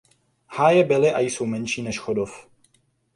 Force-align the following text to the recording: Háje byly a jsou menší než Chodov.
Háje 0.47 0.83
byly 0.83 1.11
a 1.13 1.19
jsou 1.19 1.45
menší 1.45 1.81
než 1.81 1.99
Chodov. 1.99 2.47